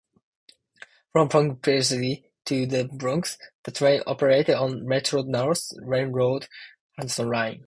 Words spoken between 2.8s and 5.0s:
Bronx, the train operates on